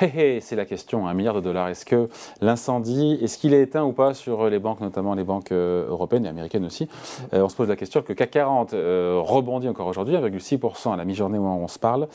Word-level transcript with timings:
c'est 0.00 0.56
la 0.56 0.64
question, 0.64 1.06
un 1.06 1.14
milliard 1.14 1.34
de 1.34 1.40
dollars. 1.40 1.68
Est-ce 1.68 1.84
que 1.86 2.08
l'incendie, 2.40 3.18
est-ce 3.22 3.38
qu'il 3.38 3.54
est 3.54 3.62
éteint 3.62 3.84
ou 3.84 3.92
pas 3.92 4.12
sur 4.14 4.48
les 4.48 4.58
banques, 4.58 4.80
notamment 4.80 5.14
les 5.14 5.24
banques 5.24 5.52
euh, 5.52 5.88
européennes 5.88 6.26
et 6.26 6.28
américaines 6.28 6.64
aussi? 6.64 6.88
Euh, 7.32 7.42
On 7.42 7.48
se 7.48 7.54
pose 7.56 7.68
la 7.68 7.76
question 7.76 8.02
que 8.02 8.08
le 8.08 8.14
CAC 8.14 8.30
40 8.32 8.74
euh, 8.74 9.20
rebondit 9.22 9.68
encore 9.68 9.86
aujourd'hui, 9.86 10.16
1,6% 10.16 10.92
à 10.92 10.96
la 10.96 11.04
mi-journée 11.04 11.38
où 11.38 11.46
on 11.46 11.68
se 11.68 11.78
parle. 11.78 12.08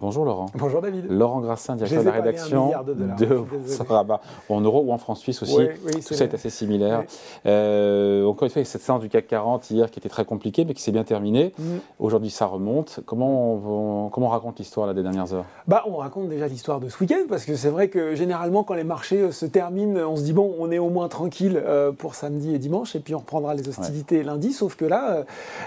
bonjour 0.00 0.24
Laurent. 0.24 0.46
Bonjour 0.54 0.80
David. 0.80 1.06
Laurent 1.10 1.40
Grassin, 1.40 1.76
directeur 1.76 2.00
de 2.00 2.06
la 2.06 2.12
rédaction 2.12 2.72
de, 2.86 2.94
de 2.94 3.44
Rabat, 3.88 4.20
en 4.48 4.60
euros 4.60 4.84
ou 4.86 4.92
en 4.92 4.98
francs 4.98 5.18
suisses 5.18 5.42
aussi. 5.42 5.56
Oui, 5.56 6.00
Tout 6.06 6.14
ça 6.14 6.24
est 6.24 6.34
assez 6.34 6.50
similaire. 6.50 7.00
encore 7.44 8.44
une 8.44 8.50
fois, 8.50 8.64
cette 8.64 8.82
séance 8.82 9.00
du 9.00 9.08
CAC 9.08 9.26
40 9.26 9.70
hier 9.70 9.90
qui 9.90 9.98
était 9.98 10.08
très 10.08 10.24
compliquée 10.24 10.64
mais 10.64 10.74
qui 10.74 10.82
s'est 10.82 10.92
bien 10.92 11.04
terminée. 11.04 11.52
Mm. 11.58 11.64
Aujourd'hui, 11.98 12.30
ça 12.30 12.46
remonte. 12.46 13.00
Comment 13.04 13.54
on, 13.54 14.08
comment 14.10 14.26
on 14.26 14.30
raconte 14.30 14.58
l'histoire 14.58 14.92
des 14.94 15.02
dernières 15.02 15.32
heures? 15.34 15.44
Bah, 15.66 15.82
On 15.86 15.96
raconte 15.96 16.28
déjà 16.28 16.46
l'histoire 16.46 16.80
de 16.84 16.90
ce 16.90 16.98
week-end, 17.00 17.24
parce 17.28 17.44
que 17.44 17.56
c'est 17.56 17.70
vrai 17.70 17.88
que 17.88 18.14
généralement, 18.14 18.62
quand 18.62 18.74
les 18.74 18.84
marchés 18.84 19.20
euh, 19.20 19.32
se 19.32 19.46
terminent, 19.46 20.00
on 20.08 20.16
se 20.16 20.22
dit, 20.22 20.32
bon, 20.32 20.54
on 20.58 20.70
est 20.70 20.78
au 20.78 20.90
moins 20.90 21.08
tranquille 21.08 21.60
euh, 21.64 21.92
pour 21.92 22.14
samedi 22.14 22.54
et 22.54 22.58
dimanche, 22.58 22.94
et 22.94 23.00
puis 23.00 23.14
on 23.14 23.18
reprendra 23.18 23.54
les 23.54 23.68
hostilités 23.68 24.22
lundi, 24.22 24.52
sauf 24.52 24.76
que 24.76 24.84
là, 24.84 25.24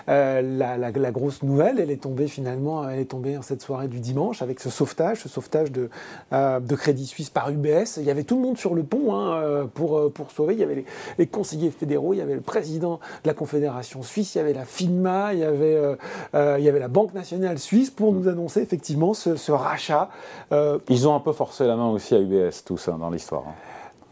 euh, 0.10 0.42
la, 0.42 1.12
grosse 1.12 1.44
nouvelle, 1.44 1.80
elle 1.80 1.92
est 1.92 2.02
tombée 2.02 2.28
finalement, 2.28 2.88
elle 2.88 3.00
est 3.00 3.06
tombée 3.06 3.38
en 3.38 3.42
cette 3.42 3.62
soirée 3.62 3.88
du 3.88 4.00
dimanche, 4.00 4.42
avec 4.42 4.60
ce 4.60 4.70
sauvetage, 4.70 5.22
ce 5.22 5.30
sauvetage 5.30 5.72
de, 5.72 5.90
de 6.32 6.76
Crédit 6.76 7.06
Suisse 7.06 7.30
par 7.30 7.50
UBS. 7.50 7.98
Il 7.98 8.04
y 8.04 8.12
avait 8.12 8.24
tout 8.24 8.36
le 8.36 8.42
monde 8.42 8.58
sur 8.58 8.76
le 8.76 8.84
pont 8.84 9.16
hein, 9.16 9.68
pour, 9.74 10.12
pour 10.12 10.32
sauver, 10.32 10.54
il 10.54 10.60
y 10.60 10.64
avait 10.64 10.76
les, 10.76 10.86
les, 11.18 11.28
conseillers 11.28 11.72
fédéraux, 11.72 12.14
il 12.14 12.18
y 12.18 12.22
avait 12.22 12.36
le 12.36 12.42
président 12.42 13.00
de 13.24 13.28
la 13.28 13.34
Confédération 13.34 14.04
suisse, 14.04 14.36
il 14.36 14.40
y 14.40 14.42
avait 14.42 14.54
la 14.54 14.66
FINMA, 14.66 15.34
il 15.34 15.40
y 15.40 15.44
avait, 15.44 15.98
il 16.34 16.64
y 16.64 16.70
avait 16.70 16.80
la 16.80 16.88
Banque 16.88 17.14
nationale 17.14 17.58
suisse 17.58 17.90
pour 17.90 18.14
nous 18.14 18.28
annoncer 18.28 18.62
effectivement 18.62 19.14
ce, 19.14 19.36
ce 19.36 19.52
rachat. 19.52 20.10
Ils 20.52 21.07
ont 21.07 21.07
un 21.16 21.20
peu 21.20 21.34
forcé 21.34 21.66
la 21.66 21.76
main 21.76 21.90
aussi 21.90 22.16
à 22.16 22.20
UBS, 22.20 22.64
tout 22.66 22.78
ça, 22.78 22.94
dans 22.94 23.10
l'histoire. 23.10 23.44
Hein. 23.48 23.54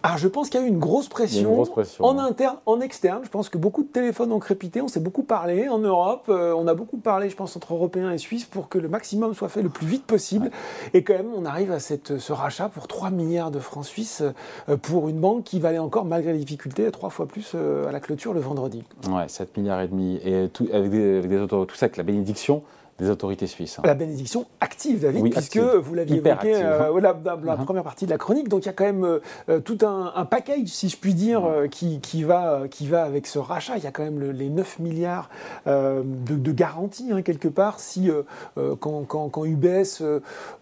Ah, 0.08 0.18
je 0.18 0.28
pense 0.28 0.52
qu'il 0.52 0.62
y 0.62 0.64
a 0.64 0.68
eu 0.68 0.70
une 0.70 0.78
grosse 0.78 1.10
pression, 1.10 1.64
en 2.00 2.20
interne, 2.20 2.58
en 2.68 2.80
externe. 2.80 3.22
Je 3.24 3.30
pense 3.30 3.50
que 3.50 3.58
beaucoup 3.58 3.82
de 3.82 3.88
téléphones 3.88 4.32
ont 4.32 4.38
crépité. 4.38 4.80
On 4.84 4.88
s'est 4.88 5.00
beaucoup 5.00 5.24
parlé 5.24 5.68
en 5.68 5.80
Europe. 5.80 6.26
Euh, 6.30 6.54
on 6.56 6.68
a 6.68 6.76
beaucoup 6.76 6.98
parlé, 6.98 7.28
je 7.28 7.36
pense, 7.36 7.58
entre 7.58 7.74
Européens 7.74 8.12
et 8.12 8.20
Suisses 8.20 8.46
pour 8.46 8.70
que 8.70 8.78
le 8.78 8.88
maximum 8.88 9.34
soit 9.34 9.50
fait 9.50 9.64
le 9.64 9.70
plus 9.70 9.88
vite 9.88 10.06
possible. 10.06 10.52
Et 10.94 11.04
quand 11.04 11.16
même, 11.16 11.32
on 11.36 11.44
arrive 11.44 11.72
à 11.72 11.80
cette, 11.80 12.20
ce 12.20 12.34
rachat 12.34 12.70
pour 12.70 12.88
3 12.88 13.10
milliards 13.10 13.50
de 13.50 13.58
francs 13.58 13.86
suisses 13.86 14.22
euh, 14.70 14.78
pour 14.78 15.10
une 15.10 15.20
banque 15.20 15.44
qui 15.44 15.60
valait 15.60 15.80
encore, 15.80 16.06
malgré 16.06 16.34
les 16.34 16.40
difficultés, 16.40 16.92
trois 16.92 17.10
fois 17.10 17.26
plus 17.26 17.54
euh, 17.56 17.88
à 17.88 17.92
la 17.92 18.00
clôture 18.00 18.36
le 18.36 18.42
vendredi. 18.42 18.84
Ouais, 19.10 19.28
7 19.28 19.58
milliards 19.58 19.82
et 19.82 19.88
demi. 19.88 20.20
Et 20.24 20.50
tout, 20.50 20.68
avec, 20.72 20.92
des, 20.92 21.18
avec 21.18 21.32
des 21.32 21.48
tout 21.48 21.66
ça 21.74 21.86
avec 21.86 21.98
la 21.98 22.04
bénédiction 22.04 22.62
des 23.00 23.10
autorités 23.10 23.48
suisses. 23.48 23.78
Hein. 23.78 23.82
La 23.86 23.94
bénédiction 23.94 24.46
active, 24.62 25.02
David, 25.02 25.30
puisque 25.30 25.58
vous 25.58 25.94
l'aviez 25.94 26.18
évoqué 26.18 26.56
euh, 26.56 27.02
la, 27.02 27.14
uh-huh. 27.14 27.66
première 27.66 27.84
partie 27.84 28.06
de 28.06 28.10
la 28.10 28.18
chronique. 28.18 28.48
Donc 28.48 28.64
il 28.64 28.68
y 28.68 28.70
a 28.70 28.74
quand 28.74 28.86
même 28.86 29.04
euh, 29.04 29.20
euh, 29.50 29.60
tout 29.60 29.80
un, 29.84 30.26
package, 30.26 30.68
si 30.68 30.88
je 30.88 30.98
puis 30.98 31.14
dire, 31.14 31.44
qui, 31.70 32.00
qui, 32.00 32.24
va, 32.24 32.64
qui 32.70 32.88
va 32.88 33.04
avec 33.04 33.28
ce 33.28 33.38
rachat. 33.38 33.78
Il 33.78 33.84
y 33.84 33.88
a 33.88 33.92
quand 33.92 34.04
même 34.04 34.32
les 34.32 34.50
9 34.50 34.80
milliards 34.80 35.30
de, 35.66 36.04
de 36.04 36.52
garanties, 36.52 37.12
hein, 37.12 37.22
quelque 37.22 37.48
part, 37.48 37.80
si 37.80 38.10
quand, 38.56 39.04
quand, 39.04 39.30
quand, 39.30 39.46
UBS 39.46 40.02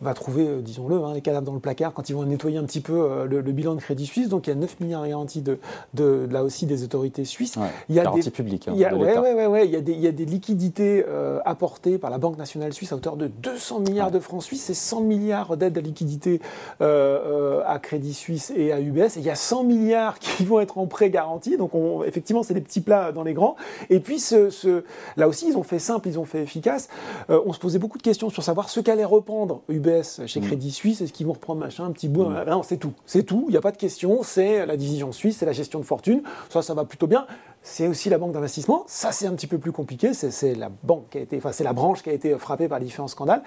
va 0.02 0.14
trouver, 0.14 0.62
disons-le, 0.62 0.98
hein, 1.04 1.14
les 1.14 1.22
cadavres 1.22 1.46
dans 1.46 1.54
le 1.54 1.60
placard, 1.60 1.94
quand 1.94 2.10
ils 2.10 2.14
vont 2.14 2.24
nettoyer 2.24 2.58
un 2.58 2.64
petit 2.64 2.82
peu 2.82 3.26
le, 3.26 3.42
bilan 3.42 3.76
de 3.76 3.80
Crédit 3.80 4.06
Suisse. 4.06 4.30
Donc 4.30 4.48
il 4.48 4.50
y 4.50 4.54
a 4.54 4.56
9 4.56 4.80
milliards 4.80 5.04
de 5.04 5.10
garanties 5.10 5.42
de, 5.42 5.60
de, 5.94 6.28
là 6.30 6.44
aussi 6.44 6.66
des 6.66 6.84
autorités 6.84 7.26
suisses. 7.26 7.58
il 7.90 7.96
y 7.96 8.00
a 8.00 8.04
garanties 8.04 8.32
publiques. 8.32 8.68
il, 8.68 8.78
y 8.78 8.86
a, 8.86 8.96
ouais, 8.96 9.18
ouais, 9.18 9.46
ouais, 9.46 9.66
il, 9.66 9.72
y 9.72 9.78
a 9.78 9.82
des, 9.82 9.94
il 9.94 10.02
y 10.02 10.08
a 10.08 10.12
des 10.12 10.26
liquidités 10.26 11.06
apportées 11.46 11.98
par 11.98 12.10
la 12.10 12.18
Banque 12.24 12.38
nationale 12.38 12.72
suisse 12.72 12.94
à 12.94 12.96
hauteur 12.96 13.18
de 13.18 13.28
200 13.28 13.82
milliards 13.82 14.10
de 14.10 14.18
francs 14.18 14.44
suisses 14.44 14.70
et 14.70 14.74
100 14.74 15.02
milliards 15.02 15.58
d'aides 15.58 15.78
à 15.78 15.82
liquidité 15.82 16.40
euh, 16.80 17.60
euh, 17.60 17.64
à 17.68 17.80
Crédit 17.80 18.14
Suisse 18.14 18.54
et 18.56 18.72
à 18.72 18.80
UBS. 18.80 19.18
Et 19.18 19.20
il 19.20 19.26
y 19.26 19.30
a 19.30 19.36
100 19.36 19.66
milliards 19.66 20.20
qui 20.20 20.46
vont 20.46 20.62
être 20.62 20.78
en 20.78 20.88
prêt 20.88 21.10
garanti. 21.10 21.58
Donc 21.58 21.76
on, 21.76 22.02
effectivement, 22.06 22.42
c'est 22.42 22.54
des 22.54 22.62
petits 22.62 22.80
plats 22.80 23.12
dans 23.12 23.24
les 23.24 23.34
grands. 23.34 23.58
Et 23.90 24.00
puis 24.00 24.20
ce, 24.20 24.84
là 25.18 25.28
aussi, 25.28 25.50
ils 25.50 25.58
ont 25.58 25.64
fait 25.64 25.80
simple, 25.80 26.08
ils 26.08 26.18
ont 26.18 26.24
fait 26.24 26.42
efficace. 26.42 26.88
Euh, 27.30 27.42
on 27.46 27.52
se 27.52 27.60
posait 27.60 27.78
beaucoup 27.78 27.98
de 27.98 28.04
questions 28.04 28.30
sur 28.30 28.42
savoir 28.42 28.70
ce 28.70 28.80
qu'allait 28.80 29.04
reprendre 29.04 29.60
UBS 29.68 30.26
chez 30.26 30.40
mm. 30.40 30.46
Crédit 30.46 30.72
Suisse. 30.72 31.02
Est-ce 31.02 31.12
qu'ils 31.12 31.28
vont 31.28 31.34
reprendre 31.34 31.60
machin, 31.60 31.84
un 31.84 31.92
petit 31.92 32.08
bout? 32.08 32.24
Mm. 32.24 32.46
Non, 32.48 32.64
c'est 32.64 32.78
tout. 32.78 32.94
C'est 33.06 33.24
tout. 33.24 33.48
Il 33.50 33.52
n'y 33.52 33.58
a 33.58 33.62
pas 33.62 33.74
de 33.74 33.78
question. 33.78 34.24
C'est 34.24 34.66
la 34.66 34.78
division 34.78 35.12
suisse, 35.12 35.40
c'est 35.40 35.46
la 35.46 35.52
gestion 35.52 35.80
de 35.80 35.86
fortune. 35.86 36.24
Ça, 36.50 36.62
ça 36.62 36.74
va 36.74 36.86
plutôt 36.86 37.08
bien 37.08 37.28
c'est 37.64 37.88
aussi 37.88 38.10
la 38.10 38.18
banque 38.18 38.34
d'investissement. 38.34 38.84
Ça, 38.88 39.12
c'est 39.12 39.26
un 39.26 39.34
petit 39.34 39.48
peu 39.48 39.58
plus 39.58 39.72
compliqué. 39.72 40.14
C'est 40.14 40.54
la 40.54 40.70
banque 40.84 41.10
qui 41.10 41.18
a 41.18 41.22
été, 41.22 41.38
enfin, 41.38 41.52
c'est 41.52 41.64
la 41.64 41.74
branche 41.74 42.04
qui 42.04 42.10
a 42.10 42.14
été 42.14 42.38
frappée 42.38 42.68
par 42.68 42.80
les 42.80 42.86
différents 42.86 43.08
scandales. 43.08 43.42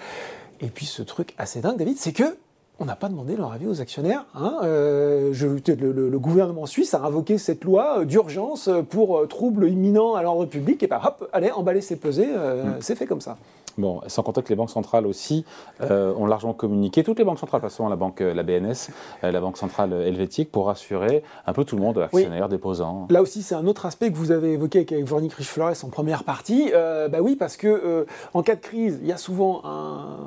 Et 0.60 0.68
puis, 0.68 0.86
ce 0.86 1.02
truc 1.02 1.34
assez 1.38 1.60
dingue, 1.60 1.76
David, 1.76 1.98
c'est 1.98 2.12
que 2.12 2.36
on 2.78 2.84
n'a 2.84 2.96
pas 2.96 3.08
demandé 3.08 3.36
leur 3.36 3.52
avis 3.52 3.66
aux 3.66 3.80
actionnaires. 3.80 4.26
Hein. 4.34 4.58
Euh, 4.62 5.30
je, 5.32 5.46
le, 5.46 6.18
gouvernement 6.18 6.66
suisse 6.66 6.92
a 6.92 7.00
invoqué 7.00 7.38
cette 7.38 7.64
loi 7.64 8.04
d'urgence 8.04 8.68
pour 8.90 9.18
euh, 9.18 9.26
trouble 9.26 9.68
imminent 9.70 10.14
à 10.14 10.22
l'ordre 10.22 10.44
public. 10.44 10.82
Et 10.82 10.86
ben 10.86 11.00
hop, 11.02 11.28
allez, 11.32 11.50
emballer, 11.50 11.80
c'est 11.80 11.96
pesé. 11.96 12.26
Euh, 12.28 12.64
mm. 12.64 12.76
C'est 12.80 12.94
fait 12.94 13.06
comme 13.06 13.22
ça. 13.22 13.38
Bon, 13.78 14.00
sans 14.06 14.22
compter 14.22 14.42
que 14.42 14.48
les 14.48 14.56
banques 14.56 14.70
centrales 14.70 15.06
aussi 15.06 15.44
euh, 15.82 16.14
ont 16.14 16.26
largement 16.26 16.54
communiqué, 16.54 17.04
toutes 17.04 17.18
les 17.18 17.24
banques 17.24 17.38
centrales, 17.38 17.60
passons 17.60 17.88
la 17.88 17.96
banque, 17.96 18.20
la 18.20 18.42
BNS, 18.42 18.90
euh, 19.22 19.30
la 19.30 19.40
banque 19.40 19.58
centrale 19.58 19.92
helvétique, 19.92 20.50
pour 20.50 20.66
rassurer 20.66 21.22
un 21.46 21.52
peu 21.52 21.64
tout 21.64 21.76
le 21.76 21.82
monde, 21.82 21.98
actionnaires, 21.98 22.48
déposants. 22.48 23.06
Là 23.10 23.22
aussi, 23.22 23.42
c'est 23.42 23.54
un 23.54 23.66
autre 23.66 23.86
aspect 23.86 24.10
que 24.10 24.16
vous 24.16 24.30
avez 24.30 24.52
évoqué 24.52 24.78
avec, 24.78 24.92
Vornik 25.04 25.32
Rich-Flores 25.34 25.84
en 25.84 25.88
première 25.88 26.24
partie. 26.24 26.70
Euh, 26.74 27.08
bah 27.08 27.18
oui, 27.20 27.36
parce 27.36 27.56
que 27.56 28.06
en 28.32 28.42
cas 28.42 28.54
de 28.54 28.60
crise, 28.60 28.98
il 29.02 29.08
y 29.08 29.12
a 29.12 29.18
souvent 29.18 29.60
un 29.64 30.18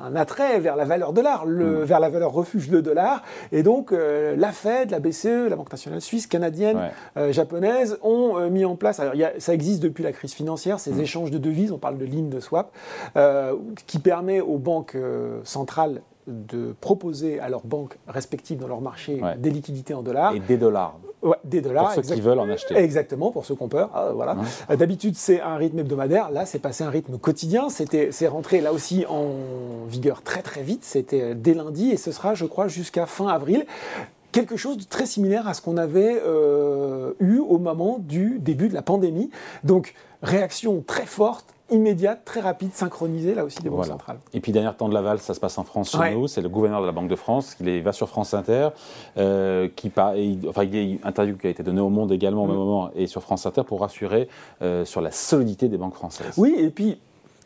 un 0.00 0.16
attrait 0.16 0.60
vers 0.60 0.76
la 0.76 0.84
valeur 0.84 1.12
dollar, 1.12 1.46
le, 1.46 1.80
mm. 1.80 1.84
vers 1.84 2.00
la 2.00 2.08
valeur 2.08 2.32
refuge, 2.32 2.70
le 2.70 2.82
dollar. 2.82 3.22
Et 3.52 3.62
donc, 3.62 3.92
euh, 3.92 4.36
la 4.36 4.52
Fed, 4.52 4.90
la 4.90 5.00
BCE, 5.00 5.48
la 5.48 5.56
Banque 5.56 5.70
nationale 5.70 6.00
suisse, 6.00 6.26
canadienne, 6.26 6.90
euh, 7.16 7.32
japonaise 7.32 7.98
ont 8.02 8.38
euh, 8.38 8.50
mis 8.50 8.64
en 8.64 8.76
place. 8.76 9.00
Alors, 9.00 9.14
ça 9.38 9.54
existe 9.54 9.82
depuis 9.82 10.04
la 10.04 10.12
crise 10.12 10.32
financière, 10.32 10.80
ces 10.80 10.92
mm. 10.92 11.00
échanges 11.00 11.30
de 11.30 11.38
devises, 11.38 11.72
on 11.72 11.78
parle 11.78 11.98
de 11.98 12.04
ligne 12.04 12.28
de 12.28 12.40
swap, 12.40 12.72
qui 13.86 13.98
permet 13.98 14.40
aux 14.40 14.58
banques 14.58 14.96
centrales 15.44 16.02
de 16.26 16.74
proposer 16.80 17.40
à 17.40 17.48
leurs 17.48 17.64
banques 17.64 17.96
respectives 18.06 18.58
dans 18.58 18.68
leur 18.68 18.80
marché 18.80 19.20
des 19.38 19.50
liquidités 19.50 19.94
en 19.94 20.02
dollars. 20.02 20.34
Et 20.34 20.40
des 20.40 20.56
dollars. 20.56 20.96
Ouais, 21.22 21.36
des 21.44 21.60
dollars. 21.60 21.94
Pour 21.94 22.04
ceux 22.04 22.14
qui 22.14 22.20
veulent 22.20 22.38
en 22.38 22.48
acheter. 22.48 22.76
Exactement, 22.76 23.30
pour 23.32 23.44
ceux 23.44 23.54
qu'on 23.54 23.68
peut. 23.68 23.84
Ah, 23.92 24.10
voilà. 24.14 24.36
Euh, 24.70 24.76
d'habitude, 24.76 25.16
c'est 25.16 25.40
un 25.40 25.56
rythme 25.56 25.80
hebdomadaire. 25.80 26.30
Là, 26.30 26.46
c'est 26.46 26.60
passé 26.60 26.84
un 26.84 26.90
rythme 26.90 27.18
quotidien. 27.18 27.68
C'était, 27.70 28.10
c'est 28.12 28.28
rentré 28.28 28.60
là 28.60 28.72
aussi 28.72 29.04
en 29.08 29.26
vigueur 29.88 30.22
très 30.22 30.42
très 30.42 30.62
vite. 30.62 30.84
C'était 30.84 31.34
dès 31.34 31.54
lundi 31.54 31.90
et 31.90 31.96
ce 31.96 32.12
sera, 32.12 32.34
je 32.34 32.44
crois, 32.46 32.68
jusqu'à 32.68 33.06
fin 33.06 33.28
avril 33.28 33.66
quelque 34.32 34.56
chose 34.56 34.76
de 34.76 34.84
très 34.84 35.06
similaire 35.06 35.48
à 35.48 35.54
ce 35.54 35.62
qu'on 35.62 35.76
avait 35.76 36.20
euh, 36.24 37.12
eu 37.20 37.38
au 37.38 37.58
moment 37.58 37.98
du 37.98 38.38
début 38.40 38.68
de 38.68 38.74
la 38.74 38.82
pandémie. 38.82 39.30
Donc, 39.64 39.94
réaction 40.22 40.82
très 40.86 41.06
forte 41.06 41.54
immédiate, 41.70 42.22
très 42.24 42.40
rapide, 42.40 42.72
synchronisée, 42.72 43.34
là 43.34 43.44
aussi, 43.44 43.60
des 43.60 43.68
banques 43.68 43.86
centrales. 43.86 44.18
Et 44.32 44.40
puis, 44.40 44.52
dernier 44.52 44.74
temps 44.74 44.88
de 44.88 44.94
Laval, 44.94 45.18
ça 45.18 45.34
se 45.34 45.40
passe 45.40 45.58
en 45.58 45.64
France 45.64 45.90
chez 45.90 46.14
nous. 46.14 46.26
C'est 46.26 46.40
le 46.40 46.48
gouverneur 46.48 46.80
de 46.80 46.86
la 46.86 46.92
Banque 46.92 47.08
de 47.08 47.16
France 47.16 47.54
qui 47.54 47.80
va 47.80 47.92
sur 47.92 48.08
France 48.08 48.34
Inter, 48.34 48.70
euh, 49.16 49.68
qui 49.76 49.92
enfin, 49.96 50.64
il 50.64 50.74
y 50.74 50.78
a 50.78 50.82
une 50.82 50.98
interview 51.04 51.36
qui 51.36 51.46
a 51.46 51.50
été 51.50 51.62
donnée 51.62 51.80
au 51.80 51.90
Monde 51.90 52.12
également 52.12 52.44
au 52.44 52.46
mm. 52.46 52.50
même 52.50 52.58
moment 52.58 52.90
et 52.94 53.06
sur 53.06 53.22
France 53.22 53.44
Inter 53.46 53.62
pour 53.64 53.80
rassurer 53.80 54.28
euh, 54.62 54.84
sur 54.84 55.00
la 55.00 55.10
solidité 55.10 55.68
des 55.68 55.76
banques 55.76 55.94
françaises. 55.94 56.34
Oui, 56.38 56.54
et 56.58 56.70
puis 56.70 56.98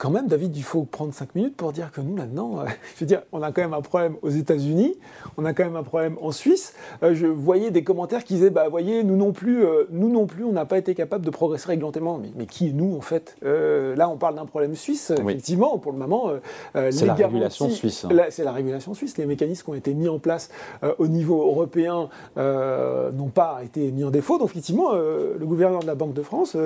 quand 0.03 0.11
même, 0.11 0.27
David, 0.27 0.57
il 0.57 0.65
faut 0.65 0.83
prendre 0.83 1.15
cinq 1.15 1.33
minutes 1.37 1.57
pour 1.57 1.71
dire 1.71 1.93
que 1.93 2.01
nous, 2.01 2.17
maintenant, 2.17 2.59
euh, 2.59 2.65
je 2.97 3.01
veux 3.01 3.07
dire, 3.07 3.23
on 3.31 3.41
a 3.41 3.53
quand 3.53 3.63
même 3.63 3.73
un 3.73 3.83
problème 3.83 4.17
aux 4.23 4.31
États-Unis, 4.31 4.97
on 5.37 5.45
a 5.45 5.53
quand 5.53 5.63
même 5.63 5.77
un 5.77 5.85
problème 5.85 6.17
en 6.21 6.33
Suisse. 6.33 6.75
Euh, 7.05 7.15
je 7.15 7.29
voyais 7.29 7.71
des 7.71 7.85
commentaires 7.85 8.25
qui 8.25 8.35
disaient, 8.35 8.51
bah, 8.51 8.69
voyez, 8.69 9.05
nous 9.05 9.15
non 9.15 9.31
plus, 9.31 9.65
euh, 9.65 9.85
nous 9.93 10.09
non 10.09 10.27
plus, 10.27 10.43
on 10.43 10.51
n'a 10.51 10.65
pas 10.65 10.79
été 10.79 10.97
capable 10.97 11.25
de 11.25 11.31
progresser 11.31 11.69
réglementairement. 11.69 12.19
Mais, 12.19 12.33
mais 12.35 12.47
qui 12.47 12.71
est 12.71 12.73
nous, 12.73 12.97
en 12.97 13.01
fait? 13.01 13.37
Là, 13.43 14.09
on 14.09 14.17
parle 14.17 14.35
d'un 14.35 14.47
problème 14.47 14.75
suisse, 14.75 15.13
effectivement, 15.13 15.79
pour 15.79 15.93
le 15.93 15.99
moment. 15.99 16.33
c'est 16.75 17.07
la 17.07 17.15
régulation 17.15 17.71
suisse. 17.71 18.05
Hein. 18.05 18.17
C'est 18.31 18.43
la 18.43 18.53
régulation 18.53 18.95
suisse. 18.95 19.17
Les 19.19 19.27
mécanismes 19.27 19.65
qui 19.65 19.71
ont 19.71 19.75
été 19.75 19.95
mis 19.95 20.09
en 20.09 20.19
place 20.19 20.51
au 20.99 21.07
niveau 21.07 21.43
européen 21.43 22.09
n'ont 22.37 23.31
pas 23.33 23.61
été 23.63 23.93
mis 23.93 24.03
en 24.03 24.11
défaut. 24.11 24.39
Donc, 24.39 24.51
effectivement, 24.51 24.93
le 24.95 25.45
gouverneur 25.45 25.81
de 25.81 25.87
la 25.87 25.95
Banque 25.95 26.15
de 26.15 26.23
France, 26.23 26.57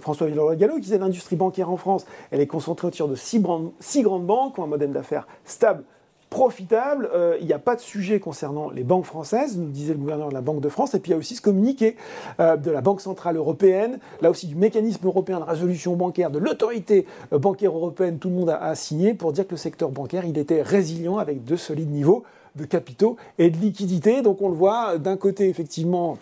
François 0.00 0.28
Villeroy-Gallo, 0.28 0.76
qui 0.76 0.82
disait 0.82 0.98
l'industrie 0.98 1.36
bancaire 1.36 1.68
en 1.68 1.76
France, 1.76 2.06
elle 2.30 2.40
est 2.40 2.53
concentré 2.54 2.86
autour 2.86 3.08
de 3.08 3.16
six, 3.16 3.40
grandes 3.40 4.26
banques, 4.26 4.60
ont 4.60 4.62
un 4.62 4.68
modèle 4.68 4.92
d'affaires 4.92 5.26
stable, 5.44 5.82
profitable. 6.30 7.10
Euh, 7.12 7.36
il 7.40 7.46
n'y 7.46 7.52
a 7.52 7.58
pas 7.58 7.74
de 7.74 7.80
sujet 7.80 8.20
concernant 8.20 8.70
les 8.70 8.84
banques 8.84 9.06
françaises, 9.06 9.58
nous 9.58 9.70
disait 9.70 9.92
le 9.92 9.98
gouverneur 9.98 10.28
de 10.28 10.34
la 10.34 10.40
Banque 10.40 10.60
de 10.60 10.68
France. 10.68 10.94
Et 10.94 11.00
puis 11.00 11.10
il 11.10 11.14
y 11.14 11.16
a 11.16 11.18
aussi 11.18 11.34
ce 11.34 11.42
communiqué 11.42 11.96
euh, 12.38 12.56
de 12.56 12.70
la 12.70 12.80
Banque 12.80 13.00
Centrale 13.00 13.36
Européenne, 13.36 13.98
là 14.20 14.30
aussi 14.30 14.46
du 14.46 14.54
mécanisme 14.54 15.04
européen 15.04 15.40
de 15.40 15.44
résolution 15.44 15.96
bancaire, 15.96 16.30
de 16.30 16.38
l'autorité 16.38 17.06
euh, 17.32 17.38
bancaire 17.38 17.72
européenne, 17.72 18.18
tout 18.18 18.28
le 18.28 18.36
monde 18.36 18.50
a, 18.50 18.74
signé 18.76 19.14
pour 19.14 19.32
dire 19.32 19.46
que 19.46 19.52
le 19.52 19.56
secteur 19.56 19.90
bancaire, 19.90 20.24
il 20.24 20.38
était 20.38 20.62
résilient 20.62 21.18
avec 21.18 21.44
de 21.44 21.56
solides 21.56 21.90
niveaux 21.90 22.22
de 22.54 22.64
capitaux 22.64 23.16
et 23.38 23.50
de 23.50 23.56
liquidités. 23.56 24.22
Donc 24.22 24.40
on 24.42 24.48
le 24.48 24.54
voit 24.54 24.98
d'un 24.98 25.16
côté 25.16 25.48
effectivement 25.48 26.18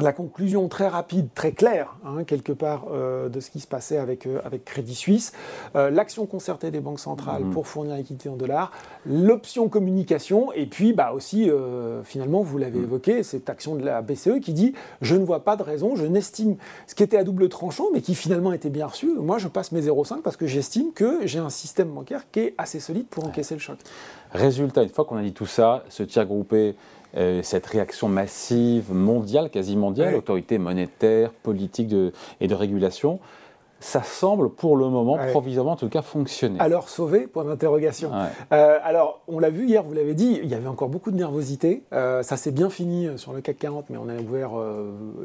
la 0.00 0.12
conclusion 0.12 0.68
très 0.68 0.88
rapide, 0.88 1.28
très 1.34 1.52
claire, 1.52 1.94
hein, 2.04 2.24
quelque 2.24 2.52
part, 2.52 2.86
euh, 2.92 3.28
de 3.28 3.38
ce 3.38 3.50
qui 3.50 3.60
se 3.60 3.66
passait 3.68 3.96
avec, 3.96 4.26
euh, 4.26 4.40
avec 4.44 4.64
Crédit 4.64 4.94
Suisse, 4.94 5.32
euh, 5.76 5.88
l'action 5.90 6.26
concertée 6.26 6.72
des 6.72 6.80
banques 6.80 6.98
centrales 6.98 7.44
mmh. 7.44 7.50
pour 7.50 7.68
fournir 7.68 7.94
l'équité 7.94 8.28
en 8.28 8.34
dollars, 8.34 8.72
l'option 9.06 9.68
communication, 9.68 10.52
et 10.52 10.66
puis 10.66 10.92
bah, 10.92 11.12
aussi, 11.12 11.50
finalement, 12.04 12.42
vous 12.42 12.58
l'avez 12.58 12.80
mmh. 12.80 12.84
évoqué, 12.84 13.22
cette 13.22 13.48
action 13.48 13.76
de 13.76 13.84
la 13.84 14.02
BCE 14.02 14.40
qui 14.42 14.52
dit 14.52 14.74
je 15.00 15.14
ne 15.14 15.24
vois 15.24 15.44
pas 15.44 15.56
de 15.56 15.62
raison, 15.62 15.94
je 15.94 16.06
n'estime 16.06 16.56
ce 16.86 16.94
qui 16.94 17.02
était 17.02 17.16
à 17.16 17.24
double 17.24 17.48
tranchant, 17.48 17.86
mais 17.92 18.00
qui 18.00 18.14
finalement 18.14 18.52
était 18.52 18.70
bien 18.70 18.86
reçu. 18.86 19.12
Moi, 19.14 19.38
je 19.38 19.48
passe 19.48 19.72
mes 19.72 19.82
0,5 19.82 20.22
parce 20.22 20.36
que 20.36 20.46
j'estime 20.46 20.92
que 20.92 21.26
j'ai 21.26 21.38
un 21.38 21.50
système 21.50 21.88
bancaire 21.88 22.30
qui 22.30 22.40
est 22.40 22.54
assez 22.58 22.80
solide 22.80 23.06
pour 23.06 23.24
encaisser 23.24 23.54
le 23.54 23.60
choc. 23.60 23.78
Résultat, 24.32 24.82
une 24.82 24.88
fois 24.88 25.04
qu'on 25.04 25.16
a 25.16 25.22
dit 25.22 25.32
tout 25.32 25.46
ça, 25.46 25.84
ce 25.88 26.02
tiers 26.02 26.26
groupé 26.26 26.74
euh, 27.16 27.42
cette 27.42 27.66
réaction 27.66 28.08
massive, 28.08 28.92
mondiale, 28.92 29.50
quasi 29.50 29.76
mondiale, 29.76 30.14
autorité 30.16 30.58
monétaire, 30.58 31.30
politique 31.30 31.94
et 32.40 32.48
de 32.48 32.54
régulation, 32.54 33.20
ça 33.78 34.02
semble 34.02 34.48
pour 34.48 34.76
le 34.76 34.88
moment, 34.88 35.18
provisoirement 35.30 35.72
en 35.72 35.76
tout 35.76 35.88
cas, 35.88 36.02
fonctionner. 36.02 36.58
Alors 36.58 36.88
sauvé, 36.88 37.26
point 37.26 37.44
d'interrogation. 37.44 38.10
Euh, 38.50 38.78
alors, 38.82 39.20
on 39.28 39.38
l'a 39.38 39.50
vu 39.50 39.66
hier, 39.66 39.82
vous 39.82 39.92
l'avez 39.92 40.14
dit, 40.14 40.40
il 40.42 40.48
y 40.48 40.54
avait 40.54 40.68
encore 40.68 40.88
beaucoup 40.88 41.10
de 41.10 41.16
nervosité. 41.16 41.82
Euh, 41.92 42.22
ça 42.22 42.36
s'est 42.36 42.50
bien 42.50 42.70
fini 42.70 43.08
sur 43.16 43.32
le 43.32 43.42
CAC 43.42 43.58
40, 43.58 43.90
mais 43.90 43.98
on 43.98 44.08
a 44.08 44.16
ouvert 44.16 44.50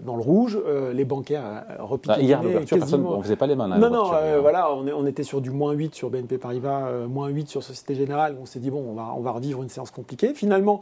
dans 0.03 0.15
le 0.15 0.21
rouge. 0.21 0.59
les 0.93 1.05
bancaires 1.05 1.63
repiquaient. 1.79 2.15
Ah, 2.17 2.21
hier, 2.21 2.43
l'ouverture, 2.43 2.77
on 2.93 3.17
ne 3.17 3.23
faisait 3.23 3.35
pas 3.35 3.47
les 3.47 3.55
mains. 3.55 3.67
non, 3.67 3.89
non, 3.89 4.11
voilà, 4.41 4.71
on, 4.73 4.85
on, 4.87 5.05
était 5.07 5.23
sur 5.23 5.41
du 5.41 5.49
moins 5.49 5.71
8 5.71 5.95
sur 5.95 6.09
BNP 6.09 6.37
Paribas, 6.37 7.07
moins 7.07 7.29
8 7.29 7.47
sur 7.49 7.63
Société 7.63 7.95
Générale. 7.95 8.35
On 8.39 8.45
s'est 8.45 8.59
dit, 8.59 8.69
bon, 8.69 8.85
on 8.87 8.93
va, 8.93 9.13
on 9.15 9.21
va 9.21 9.31
revivre 9.31 9.63
une 9.63 9.69
séance 9.69 9.89
compliquée. 9.89 10.33
Finalement, 10.35 10.81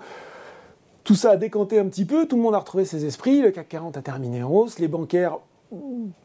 tout 1.07 1.15
ça 1.15 1.31
a 1.31 1.37
décanté 1.37 1.79
un 1.79 1.85
petit 1.85 2.03
peu, 2.03 2.27
tout 2.27 2.35
le 2.35 2.41
monde 2.41 2.53
a 2.53 2.59
retrouvé 2.59 2.83
ses 2.83 3.05
esprits, 3.05 3.41
le 3.41 3.51
CAC 3.51 3.69
40 3.69 3.95
a 3.95 4.01
terminé 4.01 4.43
en 4.43 4.51
hausse, 4.51 4.77
les 4.77 4.89
bancaires, 4.89 5.37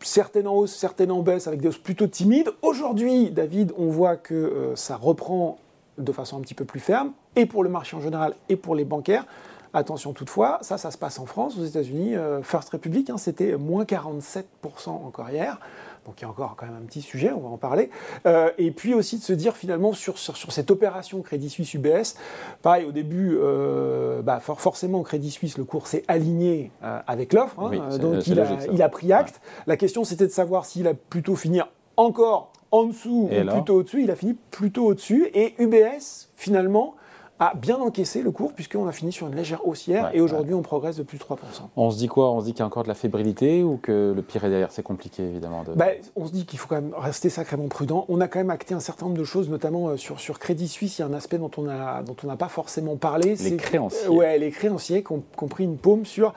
certaines 0.01 0.49
en 0.49 0.57
hausse, 0.57 0.75
certaines 0.75 1.13
en 1.13 1.23
baisse, 1.23 1.47
avec 1.47 1.61
des 1.61 1.69
hausses 1.69 1.79
plutôt 1.79 2.09
timides. 2.09 2.51
Aujourd'hui, 2.63 3.31
David, 3.31 3.73
on 3.79 3.87
voit 3.87 4.17
que 4.17 4.35
euh, 4.35 4.75
ça 4.75 4.97
reprend 4.97 5.59
de 5.99 6.11
façon 6.11 6.37
un 6.37 6.41
petit 6.41 6.55
peu 6.55 6.65
plus 6.65 6.81
ferme, 6.81 7.13
et 7.37 7.47
pour 7.47 7.63
le 7.63 7.71
marché 7.71 7.97
en 7.97 8.01
général, 8.01 8.35
et 8.49 8.57
pour 8.57 8.75
les 8.75 8.85
bancaires. 8.85 9.25
Attention 9.75 10.13
toutefois, 10.13 10.59
ça, 10.61 10.77
ça 10.79 10.91
se 10.91 10.99
passe 10.99 11.19
en 11.19 11.27
France, 11.27 11.57
aux 11.59 11.65
États-Unis. 11.65 12.15
Euh, 12.15 12.43
First 12.43 12.71
Republic, 12.71 13.09
hein, 13.11 13.19
c'était 13.19 13.57
moins 13.57 13.85
47% 13.85 14.45
encore 14.89 15.31
hier. 15.31 15.59
Donc 16.07 16.21
il 16.21 16.23
y 16.23 16.25
a 16.25 16.29
encore 16.29 16.57
quand 16.57 16.67
même 16.67 16.75
un 16.75 16.85
petit 16.85 17.01
sujet, 17.01 17.31
on 17.33 17.41
va 17.41 17.49
en 17.49 17.57
parler. 17.57 17.91
Euh, 18.27 18.51
et 18.59 18.71
puis 18.73 18.93
aussi 18.93 19.19
de 19.19 19.23
se 19.23 19.33
dire 19.33 19.57
finalement 19.57 19.93
sur, 19.93 20.19
sur, 20.19 20.53
cette 20.53 20.71
opération 20.71 21.23
Crédit 21.23 21.49
Suisse 21.49 21.75
UBS, 21.75 22.17
pareil 22.61 22.85
au 22.85 22.93
début, 22.93 23.37
euh, 23.41 24.21
bah, 24.23 24.41
forcément 24.41 25.03
Crédit 25.03 25.31
Suisse, 25.31 25.59
le 25.59 25.65
cours 25.65 25.87
s'est 25.87 26.03
aligné 26.09 26.73
euh, 26.83 26.99
avec 27.07 27.33
l'offre, 27.33 27.61
hein, 27.61 27.99
donc 27.99 28.27
il, 28.27 28.41
a, 28.41 28.47
il, 28.73 28.83
a, 28.83 28.89
pris 28.89 29.13
acte. 29.13 29.41
La 29.67 29.77
question 29.77 30.03
c'était 30.03 30.27
de 30.27 30.33
savoir 30.33 30.65
s'il 30.65 30.89
a 30.89 30.95
plutôt 30.95 31.37
fini 31.37 31.61
encore 31.97 32.53
en 32.73 32.85
dessous 32.85 33.29
ou 33.31 33.51
plutôt 33.51 33.77
au-dessus. 33.77 34.03
Il 34.03 34.11
a 34.11 34.17
fini 34.17 34.35
plutôt 34.51 34.87
au-dessus. 34.87 35.31
Et 35.35 35.55
UBS, 35.63 36.31
finalement, 36.35 36.95
a 37.39 37.55
bien 37.55 37.77
encaissé 37.77 38.23
le 38.23 38.31
cours 38.31 38.53
puisqu'on 38.53 38.87
a 38.87 38.93
fini 38.93 39.13
sur 39.13 39.27
une 39.27 39.35
légère 39.35 39.67
haussière 39.67 40.11
et 40.15 40.21
aujourd'hui 40.21 40.55
on 40.55 40.63
progresse 40.63 40.97
de 40.97 41.03
plus 41.03 41.19
de 41.19 41.25
3%. 41.25 41.37
On 41.77 41.91
se 41.91 41.99
dit 41.99 42.07
quoi? 42.07 42.31
On 42.31 42.41
se 42.41 42.45
dit 42.45 42.53
qu'il 42.53 42.61
y 42.61 42.63
a 42.63 42.67
encore 42.67 42.85
de 42.85 42.89
la 42.89 42.95
fébrilité 42.95 43.63
ou 43.63 43.79
que 43.83 44.13
le 44.15 44.23
pire 44.23 44.45
est 44.45 44.51
derrière? 44.51 44.71
C'est 44.71 44.83
compliqué 44.83 45.23
évidemment. 45.25 45.65
De... 45.65 45.73
Bah, 45.73 45.87
on 46.15 46.27
se 46.27 46.33
dit 46.33 46.47
qu'il 46.47 46.59
faut 46.59 46.69
quand 46.69 46.77
même 46.77 46.95
rester 46.97 47.31
sacrément 47.31 47.69
prudent. 47.69 48.05
On 48.09 48.21
a 48.21 48.29
quand 48.29 48.39
même 48.39 48.51
acté 48.51 48.75
un 48.75 48.81
certain 48.81 49.07
nombre 49.07 49.19
de 49.19 49.25
choses, 49.25 49.49
notamment 49.49 49.89
euh, 49.89 49.97
sur, 49.97 50.21
sur 50.21 50.39
Crédit 50.39 50.69
Suisse. 50.69 50.99
Il 50.99 51.03
y 51.03 51.05
a 51.05 51.09
un 51.09 51.15
aspect 51.15 51.39
dont 51.39 51.51
on 51.57 51.63
n'a 51.63 52.03
dont 52.03 52.17
on 52.25 52.37
pas 52.37 52.49
forcément 52.49 52.97
parlé. 52.97 53.35
Les 53.37 53.57
créanciers. 53.57 54.09
ouais, 54.09 54.39
les 54.39 54.51
créanciers 54.51 55.03
qui 55.03 55.13
ont, 55.13 55.49
pris 55.49 55.65
une 55.65 55.77
paume 55.77 56.07
sur 56.07 56.35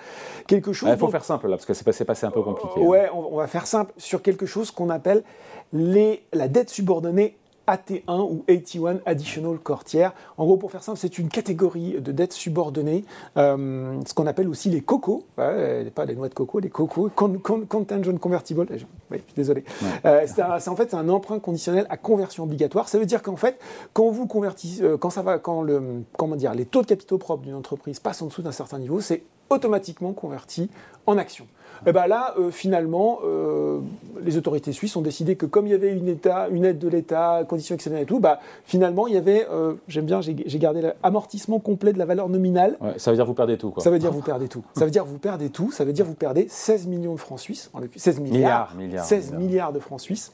quelque 0.48 0.74
chose. 0.74 0.90
Il 0.92 0.98
faut 0.98 1.08
faire 1.10 1.24
simple 1.24 1.48
là 1.48 1.56
parce 1.56 1.66
que 1.66 1.74
c'est 1.74 1.84
passé, 1.84 2.06
passé 2.06 2.26
un 2.26 2.32
peu 2.32 2.42
compliqué. 2.42 2.74
Hein. 2.78 2.86
ouais, 2.86 3.10
on, 3.14 3.38
va 3.38 3.48
faire 3.48 3.68
simple 3.68 3.94
sur 3.98 4.22
quelque 4.22 4.46
chose 4.46 4.72
qu'on 4.72 4.90
appelle 4.90 5.24
les, 5.72 6.24
la 6.34 6.48
dette 6.48 6.70
subordonnée 6.70 7.38
AT1 7.68 8.22
ou 8.22 8.44
AT1 8.48 9.00
Additional 9.06 9.58
Courtier. 9.58 10.10
En 10.38 10.46
gros, 10.46 10.58
pour 10.58 10.72
faire 10.72 10.84
simple, 10.84 10.98
c'est 11.00 11.18
une 11.18 11.30
catégorie 11.30 12.00
de 12.00 12.12
dettes 12.12 12.34
subordonnées, 12.34 13.04
euh, 13.38 14.00
ce 14.06 14.14
qu'on 14.14 14.28
appelle 14.28 14.48
aussi 14.48 14.70
les 14.70 14.82
COCO, 14.82 15.26
pas 15.36 16.06
les 16.06 16.16
noix 16.16 16.30
de 16.30 16.34
coco, 16.34 16.60
les 16.60 16.70
COCO, 16.70 17.10
Contingent 17.10 18.18
Convertible. 18.20 18.66
Oui, 18.70 18.78
je 19.12 19.18
suis 19.18 19.34
désolé. 19.36 19.64
Euh, 20.06 20.26
c'est 20.28 20.70
en 20.70 20.76
fait 20.76 20.94
un 20.94 21.10
emprunt 21.10 21.40
conditionnel 21.40 21.86
à 21.90 21.98
conversion 21.98 22.44
obligatoire. 22.44 22.90
Ça 22.90 22.98
veut 22.98 23.06
dire 23.06 23.22
qu'en 23.22 23.36
fait, 23.36 23.60
quand 23.94 24.10
vous 24.10 24.28
convertissez, 24.28 24.84
euh, 24.84 24.98
quand 24.98 25.10
ça 25.10 25.22
va, 25.22 25.40
quand 25.40 25.62
le, 25.62 26.04
comment 26.18 26.36
dire, 26.36 26.54
les 26.54 26.66
taux 26.66 26.82
de 26.82 26.88
capitaux 26.88 27.18
propres 27.18 27.44
d'une 27.44 27.56
entreprise 27.56 28.00
passent 28.00 28.22
en 28.22 28.28
dessous 28.28 28.42
d'un 28.42 28.52
certain 28.52 28.80
niveau, 28.80 29.02
c'est 29.02 29.24
automatiquement 29.50 30.14
converti 30.14 30.70
en 31.06 31.18
actions. 31.18 31.48
Et 31.86 31.90
eh 31.90 31.92
ben 31.92 32.08
là, 32.08 32.34
euh, 32.40 32.52
finalement, 32.52 33.20
euh, 33.26 33.80
les 34.26 34.38
autorités 34.38 34.72
suisses 34.72 34.96
ont 34.96 35.02
décidé 35.02 35.36
que 35.36 35.46
comme 35.46 35.68
il 35.68 35.72
y 35.72 35.74
avait 35.74 35.92
une, 35.92 36.08
état, 36.08 36.48
une 36.50 36.66
aide 36.66 36.80
de 36.80 36.88
l'État, 36.88 37.44
conditions 37.48 37.76
exceptionnelles 37.76 38.04
et 38.04 38.08
tout, 38.08 38.20
bah, 38.20 38.40
finalement, 38.66 39.08
il 39.08 39.14
y 39.14 39.18
avait, 39.18 39.48
euh, 39.50 39.76
j'aime 39.88 40.06
bien, 40.06 40.22
j'ai 40.22 40.60
gardé 40.60 40.82
l'amortissement 40.82 41.60
complet 41.60 41.94
de 41.94 42.00
la 42.00 42.06
valeur 42.06 42.30
nominale. 42.30 42.78
ça 42.98 43.12
veut 43.12 43.18
dire 43.18 43.26
vous 43.26 43.34
perdez 43.34 43.58
tout. 43.58 43.72
Quoi. 43.72 43.84
Ça 43.84 43.90
veut 43.90 44.00
dire 44.00 44.12
vous 44.12 44.22
perdez 44.22 44.48
tout. 44.48 44.64
Ça 44.76 44.86
veut 44.86 44.92
dire 44.92 45.06
vous 45.06 45.20
perdez 45.20 45.50
tout. 45.50 45.72
Ça 45.72 45.86
veut 45.86 45.94
dire 45.94 46.06
vous 46.06 46.16
perdez 46.16 46.48
16 46.50 46.88
millions 46.88 47.14
de 47.14 47.20
francs 47.20 47.40
suisses, 47.40 47.72
16 47.96 48.20
milliards, 48.20 48.74
16 49.04 49.34
milliards 49.34 49.74
de 49.74 49.80
francs 49.80 50.02
suisses. 50.02 50.34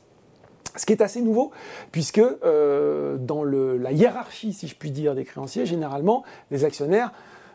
Ce 0.77 0.85
qui 0.85 0.93
est 0.93 1.01
assez 1.01 1.21
nouveau, 1.21 1.51
puisque 1.91 2.21
dans 2.21 3.43
le, 3.43 3.77
la 3.77 3.91
hiérarchie, 3.91 4.53
si 4.53 4.67
je 4.67 4.75
puis 4.75 4.91
dire, 4.91 5.15
des 5.15 5.25
créanciers, 5.25 5.65
généralement, 5.65 6.23
les 6.49 6.63
actionnaires 6.63 7.11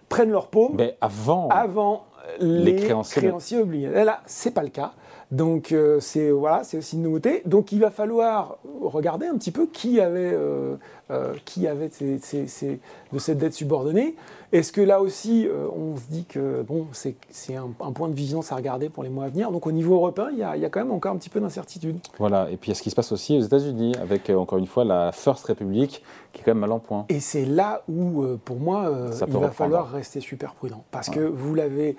prennent 0.09 0.31
leur 0.31 0.49
paume 0.49 0.75
Mais 0.77 0.97
avant, 1.00 1.49
avant 1.49 2.05
les, 2.41 2.77
créanciers, 2.77 3.59
obligés. 3.59 3.88
Là, 3.88 4.21
c'est 4.27 4.53
pas 4.53 4.62
le 4.62 4.69
cas. 4.69 4.93
Donc 5.32 5.73
euh, 5.73 5.99
c'est 6.00 6.31
voilà, 6.31 6.62
c'est 6.62 6.78
aussi 6.78 6.96
une 6.96 7.02
nouveauté. 7.02 7.43
Donc 7.46 7.73
il 7.73 7.81
va 7.81 7.90
falloir 7.90 8.58
regarder 8.81 9.26
un 9.26 9.37
petit 9.37 9.50
peu 9.50 9.67
qui 9.67 10.00
avait 10.00 10.32
euh, 10.32 10.76
euh, 11.08 11.35
qui 11.44 11.69
avait 11.69 11.88
de 11.88 13.19
cette 13.20 13.38
dette 13.38 13.55
subordonnée. 13.55 14.17
Est-ce 14.50 14.73
que 14.73 14.81
là 14.81 15.00
aussi, 15.00 15.47
euh, 15.47 15.69
on 15.73 15.97
se 15.97 16.03
dit 16.11 16.25
que 16.25 16.62
bon, 16.62 16.88
c'est 16.91 17.14
un, 17.55 17.93
point 17.93 18.08
de 18.08 18.14
vigilance 18.14 18.50
à 18.50 18.56
regarder 18.56 18.88
pour 18.88 19.05
les 19.05 19.08
mois 19.08 19.26
à 19.26 19.29
venir 19.29 19.53
Donc 19.53 19.69
au 19.69 19.70
niveau 19.70 19.94
européen, 19.94 20.31
il 20.32 20.38
y 20.38 20.43
a, 20.43 20.69
quand 20.69 20.81
même 20.81 20.91
encore 20.91 21.12
un 21.12 21.17
petit 21.17 21.29
peu 21.29 21.38
d'incertitude. 21.38 21.99
Voilà, 22.19 22.50
et 22.50 22.56
puis 22.56 22.70
il 22.70 22.70
y 22.70 22.73
a 22.73 22.75
ce 22.75 22.82
qui 22.82 22.91
se 22.91 22.97
passe 22.97 23.12
aussi 23.12 23.38
aux 23.38 23.41
États-Unis, 23.41 23.94
avec 24.03 24.31
euh, 24.31 24.37
encore 24.37 24.58
une 24.58 24.67
fois 24.67 24.85
la 24.85 25.12
First 25.12 25.47
Republic, 25.47 26.03
qui 26.32 26.41
est 26.41 26.44
quand 26.44 26.50
même 26.50 26.58
mal 26.58 26.73
en 26.73 26.81
point. 26.81 27.05
Et 27.09 27.20
c'est 27.20 27.44
là 27.44 27.85
où, 27.88 28.25
pour 28.44 28.56
moi, 28.56 28.93
il 29.29 29.32
va 29.32 29.50
falloir 29.52 29.88
rester 29.88 30.19
super 30.19 30.55
prudent. 30.55 30.82
Parce 30.91 31.09
que 31.09 31.20
vous 31.20 31.55
l'avez 31.55 31.97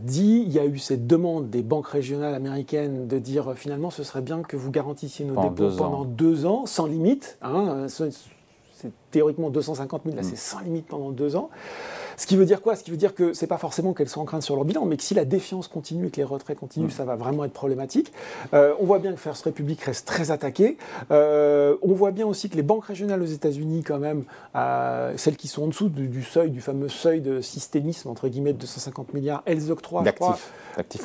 dit, 0.00 0.42
il 0.44 0.52
y 0.52 0.58
a 0.58 0.66
eu 0.66 0.78
cette 0.78 1.06
demande 1.06 1.50
des 1.50 1.62
banques 1.62 1.86
régionales 1.86 2.34
américaines 2.34 3.06
de 3.06 3.18
dire 3.20 3.52
finalement, 3.54 3.90
ce 3.90 4.02
serait 4.02 4.22
bien 4.22 4.42
que 4.42 4.56
vous 4.56 4.72
garantissiez 4.72 5.24
nos 5.24 5.40
dépôts 5.40 5.70
pendant 5.78 6.04
deux 6.04 6.46
ans, 6.46 6.66
sans 6.66 6.86
limite. 6.86 7.38
Hein, 7.42 7.86
c'est 8.80 8.92
théoriquement 9.10 9.50
250 9.50 10.02
000, 10.04 10.16
là 10.16 10.22
mm. 10.22 10.24
c'est 10.24 10.36
sans 10.36 10.60
limite 10.60 10.86
pendant 10.86 11.10
deux 11.10 11.36
ans. 11.36 11.50
Ce 12.20 12.26
qui 12.26 12.36
veut 12.36 12.44
dire 12.44 12.60
quoi? 12.60 12.76
Ce 12.76 12.84
qui 12.84 12.90
veut 12.90 12.98
dire 12.98 13.14
que 13.14 13.32
c'est 13.32 13.46
pas 13.46 13.56
forcément 13.56 13.94
qu'elles 13.94 14.10
sont 14.10 14.20
en 14.20 14.26
crainte 14.26 14.42
sur 14.42 14.54
leur 14.54 14.66
bilan, 14.66 14.84
mais 14.84 14.98
que 14.98 15.02
si 15.02 15.14
la 15.14 15.24
défiance 15.24 15.68
continue 15.68 16.08
et 16.08 16.10
que 16.10 16.18
les 16.18 16.24
retraits 16.24 16.58
continuent, 16.58 16.88
mm. 16.88 16.90
ça 16.90 17.06
va 17.06 17.16
vraiment 17.16 17.44
être 17.44 17.54
problématique. 17.54 18.12
Euh, 18.52 18.74
on 18.78 18.84
voit 18.84 18.98
bien 18.98 19.12
que 19.12 19.18
First 19.18 19.42
Republic 19.46 19.80
reste 19.80 20.06
très 20.06 20.30
attaqué. 20.30 20.76
Euh, 21.10 21.78
on 21.80 21.94
voit 21.94 22.10
bien 22.10 22.26
aussi 22.26 22.50
que 22.50 22.56
les 22.56 22.62
banques 22.62 22.84
régionales 22.84 23.22
aux 23.22 23.24
États-Unis, 23.24 23.84
quand 23.84 23.98
même, 23.98 24.24
euh, 24.54 25.14
celles 25.16 25.38
qui 25.38 25.48
sont 25.48 25.62
en 25.62 25.66
dessous 25.68 25.88
du, 25.88 26.22
seuil, 26.22 26.50
du 26.50 26.60
fameux 26.60 26.90
seuil 26.90 27.22
de 27.22 27.40
systémisme, 27.40 28.10
entre 28.10 28.28
guillemets, 28.28 28.52
de 28.52 28.58
250 28.58 29.14
milliards, 29.14 29.42
elles 29.46 29.72
octroient 29.72 30.02
d'actifs. 30.02 30.52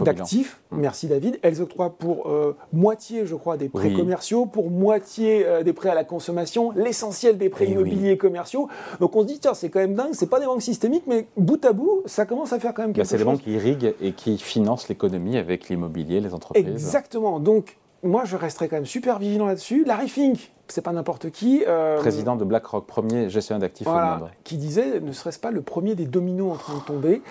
D'actifs. 0.03 0.59
Mm. 0.71 0.79
Merci 0.81 1.07
David. 1.07 1.39
Elles 1.43 1.61
octroient 1.61 1.97
pour 1.97 2.29
moitié, 2.73 3.25
je 3.25 3.35
crois, 3.35 3.55
des 3.55 3.69
prêts 3.69 3.93
commerciaux, 3.93 4.47
pour 4.47 4.69
moitié 4.69 5.45
des 5.63 5.71
prêts 5.71 5.89
à 5.89 5.95
la 5.95 6.03
consommation, 6.03 6.71
l'essentiel 6.71 7.37
des 7.37 7.47
prêts 7.47 7.67
eh 7.69 7.71
immobiliers 7.71 8.17
commerciaux. 8.17 8.67
Donc 8.99 9.15
on 9.15 9.21
se 9.21 9.27
dit, 9.27 9.39
tiens, 9.39 9.53
c'est 9.53 9.69
quand 9.69 9.79
même 9.79 9.95
dingue, 9.95 10.11
c'est 10.11 10.29
pas 10.29 10.41
des 10.41 10.45
banques 10.45 10.61
systémiques, 10.61 11.04
mais 11.07 11.27
bout 11.37 11.63
à 11.65 11.73
bout, 11.73 12.03
ça 12.05 12.25
commence 12.25 12.53
à 12.53 12.59
faire 12.59 12.73
quand 12.73 12.83
même 12.83 12.93
quelque 12.93 13.03
chose. 13.03 13.11
C'est 13.11 13.17
les 13.17 13.23
banques 13.23 13.41
qui 13.41 13.53
irriguent 13.53 13.93
et 14.01 14.11
qui 14.13 14.37
financent 14.37 14.89
l'économie 14.89 15.37
avec 15.37 15.69
l'immobilier, 15.69 16.21
les 16.21 16.33
entreprises. 16.33 16.67
Exactement. 16.67 17.39
Donc, 17.39 17.77
moi, 18.03 18.23
je 18.25 18.35
resterai 18.35 18.67
quand 18.67 18.75
même 18.75 18.85
super 18.85 19.19
vigilant 19.19 19.47
là-dessus. 19.47 19.83
Larry 19.83 20.09
Fink, 20.09 20.51
c'est 20.67 20.81
pas 20.81 20.91
n'importe 20.91 21.31
qui. 21.31 21.63
Euh, 21.67 21.97
Président 21.97 22.35
de 22.35 22.45
BlackRock, 22.45 22.85
premier 22.85 23.29
gestionnaire 23.29 23.61
d'actifs 23.61 23.87
au 23.87 23.91
monde. 23.91 24.29
Qui 24.43 24.57
disait, 24.57 24.99
ne 24.99 25.11
serait-ce 25.11 25.39
pas 25.39 25.51
le 25.51 25.61
premier 25.61 25.95
des 25.95 26.05
dominos 26.05 26.53
en 26.53 26.57
train 26.57 26.75
de 26.75 26.83
tomber 26.83 27.21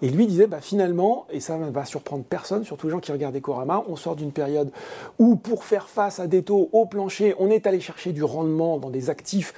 Et 0.00 0.08
lui 0.08 0.26
disait, 0.26 0.46
bah, 0.46 0.60
finalement, 0.60 1.26
et 1.30 1.40
ça 1.40 1.58
ne 1.58 1.70
va 1.70 1.84
surprendre 1.84 2.24
personne, 2.24 2.64
surtout 2.64 2.86
les 2.86 2.92
gens 2.92 3.00
qui 3.00 3.12
regardent 3.12 3.38
Corama, 3.40 3.84
on 3.88 3.96
sort 3.96 4.16
d'une 4.16 4.32
période 4.32 4.70
où, 5.18 5.36
pour 5.36 5.64
faire 5.64 5.88
face 5.88 6.18
à 6.18 6.26
des 6.26 6.42
taux 6.42 6.70
au 6.72 6.86
plancher, 6.86 7.34
on 7.38 7.50
est 7.50 7.66
allé 7.66 7.80
chercher 7.80 8.12
du 8.12 8.24
rendement 8.24 8.78
dans 8.78 8.90
des 8.90 9.10
actifs 9.10 9.52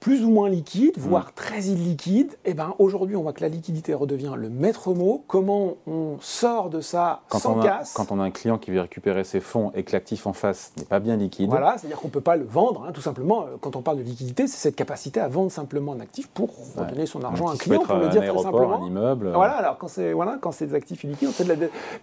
plus 0.00 0.24
ou 0.24 0.30
moins 0.30 0.48
liquide, 0.48 0.94
voire 0.98 1.26
mm. 1.26 1.32
très 1.34 1.62
illiquide, 1.62 2.32
et 2.44 2.50
eh 2.50 2.54
ben 2.54 2.74
aujourd'hui 2.78 3.16
on 3.16 3.22
voit 3.22 3.32
que 3.32 3.40
la 3.40 3.48
liquidité 3.48 3.94
redevient 3.94 4.34
le 4.36 4.48
maître 4.48 4.92
mot. 4.92 5.24
Comment 5.26 5.76
on 5.86 6.16
sort 6.20 6.70
de 6.70 6.80
ça 6.80 7.22
sans 7.32 7.60
casse 7.60 7.94
Quand 7.94 8.12
on 8.12 8.20
a 8.20 8.22
un 8.22 8.30
client 8.30 8.58
qui 8.58 8.70
veut 8.70 8.80
récupérer 8.80 9.24
ses 9.24 9.40
fonds 9.40 9.72
et 9.74 9.82
que 9.82 9.92
l'actif 9.92 10.26
en 10.26 10.32
face 10.32 10.72
n'est 10.76 10.84
pas 10.84 11.00
bien 11.00 11.16
liquide. 11.16 11.50
Voilà, 11.50 11.76
c'est-à-dire 11.78 11.98
qu'on 11.98 12.08
ne 12.08 12.12
peut 12.12 12.20
pas 12.20 12.36
le 12.36 12.44
vendre, 12.44 12.84
hein, 12.86 12.92
tout 12.92 13.00
simplement. 13.00 13.46
Quand 13.60 13.74
on 13.76 13.82
parle 13.82 13.98
de 13.98 14.02
liquidité, 14.02 14.46
c'est 14.46 14.58
cette 14.58 14.76
capacité 14.76 15.20
à 15.20 15.28
vendre 15.28 15.50
simplement 15.50 15.92
un 15.92 16.00
actif 16.00 16.28
pour 16.28 16.50
redonner 16.76 17.06
son 17.06 17.22
argent 17.22 17.48
à 17.48 17.52
un 17.54 17.56
client, 17.56 17.82
pour 17.82 17.96
le 17.96 18.08
dire 18.08 18.22
très 18.22 18.42
simplement. 18.42 18.82
Un 18.82 18.86
immeuble. 18.86 19.32
Voilà, 19.34 19.54
alors 19.54 19.78
quand 19.78 19.88
c'est 19.88 20.12
voilà, 20.12 20.38
quand 20.40 20.52
des 20.66 20.74
actifs 20.74 21.04
illiquides, 21.04 21.30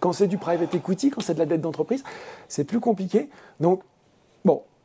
quand 0.00 0.12
c'est 0.12 0.26
du 0.26 0.38
private 0.38 0.74
equity, 0.74 1.10
quand 1.10 1.20
c'est 1.20 1.34
de 1.34 1.38
la 1.38 1.46
dette 1.46 1.60
d'entreprise, 1.60 2.02
c'est 2.48 2.64
plus 2.64 2.80
compliqué. 2.80 3.28
Donc 3.60 3.82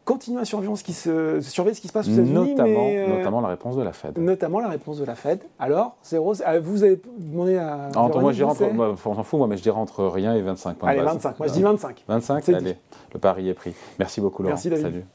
continuer 0.05 0.41
à 0.41 0.45
surveiller 0.45 0.75
ce 0.75 0.83
qui 0.83 0.93
se, 0.93 1.39
surveiller 1.41 1.75
ce 1.75 1.81
qui 1.81 1.87
se 1.87 1.93
passe 1.93 2.07
aux 2.07 2.11
États-Unis. 2.11 2.33
Notamment, 2.33 2.87
euh, 2.89 3.17
notamment 3.17 3.41
la 3.41 3.49
réponse 3.49 3.75
de 3.75 3.83
la 3.83 3.93
Fed. 3.93 4.17
Notamment 4.17 4.59
la 4.59 4.69
réponse 4.69 4.99
de 4.99 5.05
la 5.05 5.15
Fed. 5.15 5.41
Alors, 5.59 5.97
zéro, 6.03 6.33
ah, 6.45 6.59
vous 6.59 6.83
avez 6.83 7.01
demandé 7.17 7.57
à. 7.57 7.89
Ah, 7.95 8.07
moi, 8.19 8.31
je 8.31 8.37
dirais 8.37 8.49
entre, 8.49 8.67
moi, 8.73 8.95
on 9.05 9.15
s'en 9.15 9.23
fout, 9.23 9.37
moi, 9.37 9.47
mais 9.47 9.57
je 9.57 9.63
dirais 9.63 9.77
entre 9.77 10.05
rien 10.05 10.35
et 10.35 10.41
25 10.41 10.77
points 10.77 10.89
Allez, 10.89 11.01
25. 11.01 11.39
Moi, 11.39 11.47
je 11.47 11.53
dis 11.53 11.61
25. 11.61 12.03
25 12.07 12.49
Allez, 12.49 12.77
le 13.13 13.19
pari 13.19 13.49
est 13.49 13.53
pris. 13.53 13.73
Merci 13.99 14.21
beaucoup, 14.21 14.43
Laurent. 14.43 14.53
Merci, 14.53 14.69
David. 14.69 14.83
Salut. 14.83 15.05